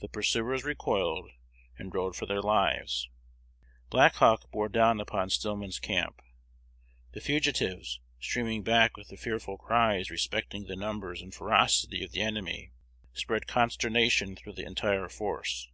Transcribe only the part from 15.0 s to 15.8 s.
force.